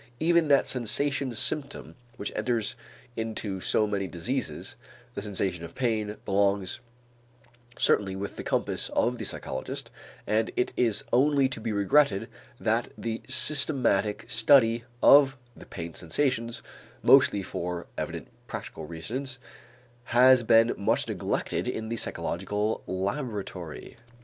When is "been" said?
20.41-20.73